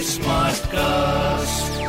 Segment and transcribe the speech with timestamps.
[0.00, 1.82] Smart cast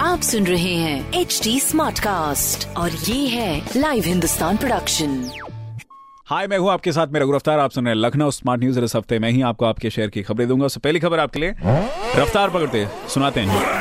[0.00, 5.30] आप सुन रहे हैं एच डी स्मार्ट कास्ट और ये है लाइव हिंदुस्तान प्रोडक्शन
[6.26, 8.96] हाय मैं हूँ आपके साथ मेरा गुरफ्तार आप सुन रहे हैं लखनऊ स्मार्ट न्यूज़ इस
[8.96, 11.54] हफ़्ते में ही आपको आपके शहर की खबरें दूँगा। तो पहली खबर आपके लिए।
[12.16, 13.80] रफ्तार पकड़ते सुनाते हैं।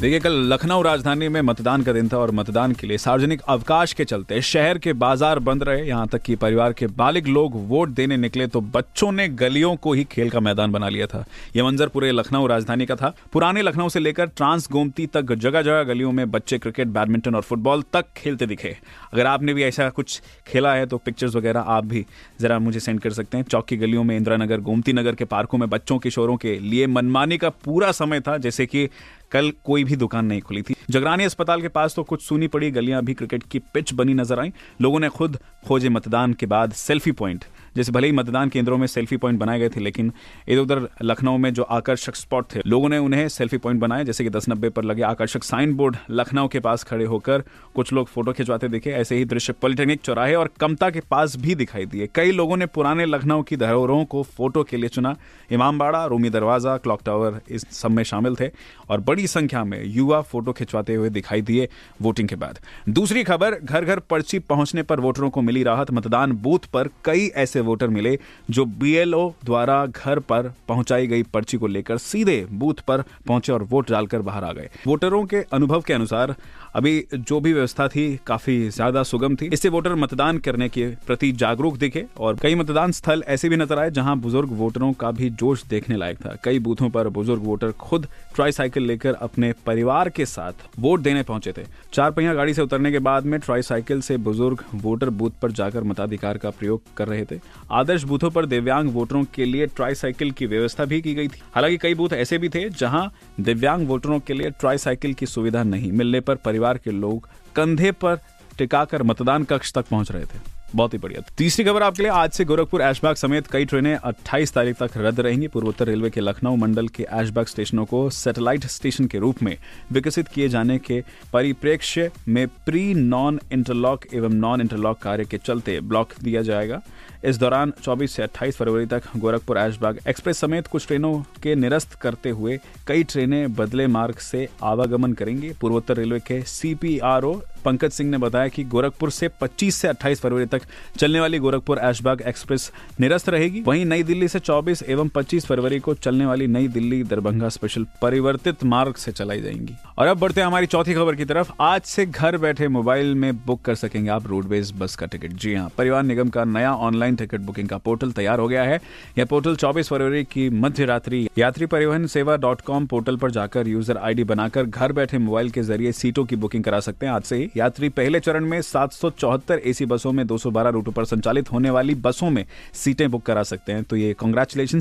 [0.00, 3.92] देखिए, कल लखनऊ राजधानी में मतदान का दिन था और मतदान के लिए सार्वजनिक अवकाश
[3.92, 7.88] के चलते शहर के बाज़ार बंद रहे। यहाँ तक कि परिवार के बालिग लोग वोट
[7.88, 11.24] देने निकले तो बच्चों ने गलियों को ही खेल का मैदान बना लिया था।
[11.56, 15.62] यह मंजर पूरे लखनऊ राजधानी का था। पुराने लखनऊ से लेकर ट्रांस गोमती तक जगह
[15.62, 18.76] जगह गलियों में बच्चे क्रिकेट, बैडमिंटन और फुटबॉल तक खेलते दिखे।
[19.12, 22.04] अगर आपने भी ऐसा कुछ खेला है तो पिक्चर्स वगैरह आप भी
[22.40, 25.24] जरा मुझे सेंड कर सकते हैं। चौक की गलियों में इंदिरा नगर, गोमती नगर के
[25.26, 28.88] पार्कों में बच्चों किशोरों के लिए मनमानी का पूरा समय था, जैसे कि
[29.32, 32.70] कल कोई भी दुकान नहीं खुली थी। जगरानी अस्पताल के पास तो कुछ सुनी पड़ी
[32.70, 36.72] गलियाँ भी क्रिकेट की पिच बनी नज़र आई। लोगों ने खुद खोजे मतदान के बाद
[36.72, 37.44] सेल्फी पॉइंट।
[37.76, 40.12] जैसे भले ही मतदान केंद्रों में सेल्फी पॉइंट बनाए गए थे, लेकिन
[40.48, 44.24] इधर उधर लखनऊ में जो आकर्षक स्पॉट थे, लोगों ने उन्हें सेल्फी पॉइंट बनाए, जैसे
[44.24, 48.08] कि दस नब्बे पर लगे आकर्षक साइन बोर्ड लखनऊ के पास खड़े होकर कुछ लोग
[48.08, 52.08] फ़ोटो खिंचवाते दिखे, ऐसे ही दृश्य पॉलिटेक्निक चौराहे और कमता के पास भी दिखाई दिए।
[52.14, 55.14] कई लोगों ने पुराने लखनऊ की धरोहरों को फ़ोटो के लिए चुना।
[55.50, 58.50] इमामबाड़ा रूमी दरवाज़ा, क्लॉक टावर, इस सब में शामिल थे
[58.90, 61.68] और बड़ी संख्या में युवा फ़ोटो खिंचवाते हुए दिखाई दिए
[62.02, 62.58] वोटिंग के बाद।
[62.88, 67.26] दूसरी खबर घर घर पर्ची पहुँचने पर वोटरों को मिली राहत। मतदान बूथ पर कई
[67.36, 68.18] ऐसे वोटर मिले,
[68.50, 73.62] जो बीएलओ द्वारा घर पर पहुंचाई गई पर्ची को लेकर सीधे बूथ पर पहुँचे और
[73.62, 76.34] वोट डालकर बाहर आ गए। वोटरों के अनुभव के अनुसार,
[76.74, 81.30] अभी जो भी व्यवस्था थी, काफ़ी ज़्यादा सुगम थी। इससे वोटर मतदान करने के प्रति
[81.34, 85.30] जागरूक दिखे और कई मतदान स्थल ऐसे भी नज़र आए, जहाँ बुज़ुर्ग वोटरों का भी
[85.32, 90.08] जोश देखने लायक था। कई बूथों पर बुज़ुर्ग वोटर खुद ट्राई साइकिल लेकर अपने परिवार
[90.08, 93.62] के साथ वोट देने पहुँचे थे। चार पहिया गाड़ी से उतरने के बाद में ट्राई
[93.62, 97.38] साइकिल से बुज़ुर्ग वोटर बूथ पर जाकर मताधिकार का प्रयोग कर रहे थे।
[97.70, 101.42] आदर्श बूथों पर दिव्यांग वोटरों के लिए ट्राई साइकिल की व्यवस्था भी की गई थी।
[101.54, 103.10] हालाँकि कई बूथ ऐसे भी थे जहाँ
[103.40, 107.92] दिव्यांग वोटरों के लिए ट्राई साइकिल की सुविधा नहीं मिलने पर परिवार के लोग कंधे
[107.92, 108.18] पर
[108.58, 112.30] टिकाकर मतदान कक्ष तक पहुँच रहे थे। बहुत ही बढ़िया। तीसरी खबर आपके लिए, आज
[112.30, 116.56] से गोरखपुर ऐशबाग समेत कई ट्रेनें 28 तारीख तक रद्द रहेंगी। पूर्वोत्तर रेलवे के लखनऊ
[116.56, 119.56] मंडल के ऐशबाग स्टेशनों को सैटेलाइट स्टेशन के रूप में
[119.92, 125.80] विकसित किए जाने के परिप्रेक्ष्य में प्री नॉन इंटरलॉक एवं नॉन इंटरलॉक कार्य के चलते
[125.80, 126.80] ब्लॉक दिया जाएगा।
[127.24, 131.94] इस दौरान 24 से 28 फरवरी तक गोरखपुर ऐशबाग एक्सप्रेस समेत कुछ ट्रेनों के निरस्त
[131.94, 138.10] करते हुए कई ट्रेनें बदले मार्ग से आवागमन करेंगी। पूर्वोत्तर रेलवे के सीपीआरओ पंकज सिंह
[138.10, 140.62] ने बताया कि गोरखपुर से 25 से 28 फरवरी तक
[140.98, 145.78] चलने वाली गोरखपुर ऐशबाग एक्सप्रेस निरस्त रहेगी। वहीं नई दिल्ली से 24 एवं 25 फरवरी
[145.78, 150.40] को चलने वाली नई दिल्ली दरभंगा स्पेशल परिवर्तित मार्ग से चलाई जाएँगी। और अब बढ़ते
[150.40, 154.10] हैं हमारी चौथी खबर की तरफ़। आज से घर बैठे मोबाइल में बुक कर सकेंगे
[154.10, 157.78] आप रोडवेज़ बस का टिकट। जी हाँ परिवहन निगम का नया ऑनलाइन टिकट बुकिंग का
[157.78, 158.80] पोर्टल तैयार हो गया है।
[159.18, 163.68] यह पोर्टल चौबीस फरवरी की मध्य रात्रि यात्री परिवहन सेवा डॉट कॉम पोर्टल पर जाकर
[163.68, 167.22] यूज़र आईडी बनाकर घर बैठे मोबाइल के ज़रिए सीटों की बुकिंग करा सकते हैं। आज
[167.22, 171.04] से ही यात्री पहले चरण में सात सौ चौहत्तर एसी बसों में 212 रूटों पर
[171.04, 172.44] संचालित होने वाली बसों में
[172.74, 174.80] सीटें बुक करा सकते हैं। तो ये कॉन्ग्रेचुलेशन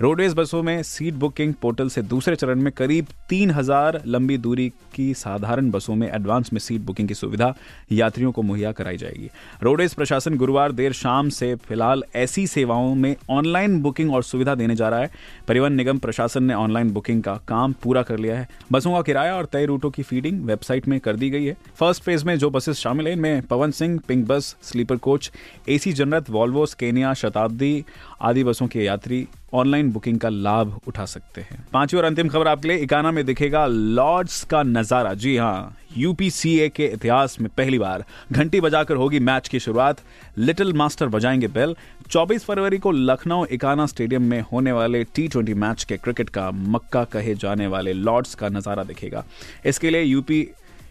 [0.00, 5.14] रोडवेज़ बसों में सीट बुकिंग पोर्टल से दूसरे चरण में करीब 3000 लंबी दूरी की
[5.14, 7.54] साधारण बसों में एडवांस में सीट बुकिंग की सुविधा
[7.92, 9.30] यात्रियों को मुहैया कराई जाएगी।
[9.62, 14.76] रोडवेज़ प्रशासन गुरुवार देर शाम से फ़िलहाल ऐसी सेवाओं में ऑनलाइन बुकिंग और सुविधा देने
[14.76, 15.10] जा रहा है।
[15.48, 19.36] परिवहन निगम प्रशासन ने ऑनलाइन बुकिंग का काम पूरा कर लिया है। बसों का किराया
[19.36, 22.48] और तय रूटों की फीडिंग वेबसाइट में कर दी गई है। फ़र्स्ट फ़ेज़ में जो
[22.50, 25.30] बसेस शामिल हैं, इनमें Pawan Singh pink bus sleeper coach
[25.68, 27.84] AC Janrath Volvo Scania Shatabdi
[28.22, 32.48] आदि बसों के यात्री ऑनलाइन बुकिंग का लाभ उठा सकते हैं। पांचवी और अंतिम खबर
[32.48, 37.78] आपके लिए इकाना में दिखेगा लॉर्ड्स का नज़ारा। जी हाँ यूपीसीए के इतिहास में पहली
[37.78, 40.00] बार घंटी बजाकर होगी मैच की शुरुआत।
[40.38, 41.74] लिटिल मास्टर बजाएँगे बेल
[42.10, 46.50] 24 फरवरी को लखनऊ इकाना स्टेडियम में होने वाले टी ट्वेंटी मैच के क्रिकेट का
[46.50, 49.24] मक्का कहे जाने वाले लॉर्ड्स का नज़ारा दिखेगा।
[49.66, 50.46] इसके लिए यूपी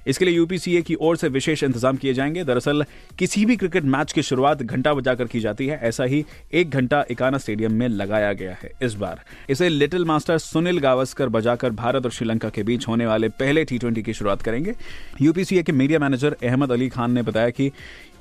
[0.08, 2.86] इसके लिए यूपीसीए की ओर से विशेष इंतज़ाम किए जाएँगे। दरअसल,
[3.20, 7.06] किसी भी क्रिकेट मैच की शुरुआत घंटा बजाकर की जाती है, ऐसा ही एक घंटा
[7.12, 12.06] इकाना स्टेडियम में लगाया गया है इस बार। इसे लिटिल मास्टर सुनील गावस्कर बजाकर भारत
[12.06, 14.76] और श्रीलंका के बीच होने वाले पहले टी की शुरुआत करेंगे।
[15.22, 17.72] यूपीसीए के मीडिया मैनेजर अहमद अली खान ने बताया कि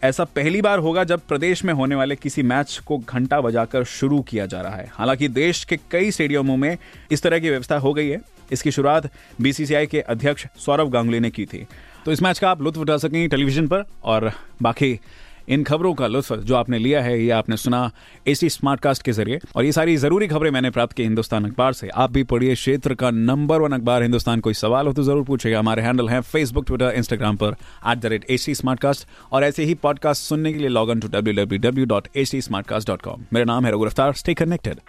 [0.05, 4.21] ऐसा पहली बार होगा जब प्रदेश में होने वाले किसी मैच को घंटा बजाकर शुरू
[4.21, 6.79] किया जा रहा है। हालाँकि देश के कई स्टेडियमों में
[7.11, 8.21] इस तरह की व्यवस्था हो गई है।
[8.53, 9.11] इसकी शुरुआत
[9.41, 11.67] बीसीसीआई के अध्यक्ष सौरव गांगुली ने की थी।
[12.05, 15.01] तो इस मैच का आप लुत्फ उठा सकेंगे टेलीविज़न पर और बाकी
[15.49, 17.91] इन खबरों का लुत्फ जो आपने लिया है ये आपने सुना
[18.29, 21.89] एसी स्मार्टकास्ट के ज़रिए। और ये सारी ज़रूरी खबरें मैंने प्राप्त की हिंदुस्तान अखबार से।
[21.89, 25.59] आप भी पढ़िए क्षेत्र का नंबर वन अखबार। हिंदुस्तान कोई सवाल हो तो ज़रूर पूछेगा
[25.59, 27.57] हमारे हैंडल है फेसबुक ट्विटर इंस्टाग्राम पर
[27.89, 31.35] एट द रेट स्मार्टकास्ट और ऐसे ही पॉडकास्ट सुनने के लिए log in to W
[31.35, 34.81] W W dot AC smartcast dot com मेरा नाम है रघु रफ्तार। स्टे कनेक्टेड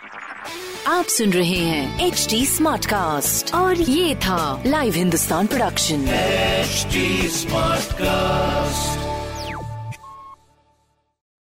[0.87, 6.05] आप सुन रहे हैं एच डी स्मार्ट कास्ट और ये था live Hindustan production
[6.63, 9.08] HD Smartcast.